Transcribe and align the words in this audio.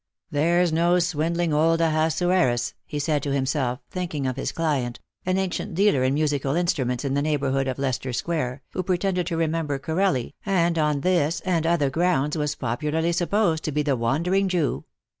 "There's 0.31 0.73
no 0.73 0.95
swind 0.95 1.35
ling 1.37 1.53
old 1.53 1.79
Ahasuerus," 1.79 2.73
he 2.87 2.97
said 2.97 3.21
to 3.21 3.31
himself, 3.33 3.81
thinking 3.91 4.25
of 4.25 4.35
his 4.35 4.51
client, 4.51 4.99
an 5.27 5.37
ancient 5.37 5.75
dealer 5.75 6.03
in 6.03 6.15
musical 6.15 6.55
instruments 6.55 7.05
in 7.05 7.13
the 7.13 7.21
neighbourhood 7.21 7.67
of 7.67 7.77
Leicester 7.77 8.11
square, 8.11 8.63
who 8.71 8.81
pretended 8.81 9.27
to 9.27 9.37
remember 9.37 9.77
Corelli, 9.77 10.33
and 10.43 10.79
on 10.79 11.01
this 11.01 11.39
and 11.41 11.67
other 11.67 11.91
grounds 11.91 12.35
was 12.35 12.55
popularly 12.55 13.11
supposed 13.11 13.63
to 13.65 13.71
be 13.71 13.83
the 13.83 13.95
Wan 13.95 14.23
dering 14.23 14.47
Jew. 14.47 14.85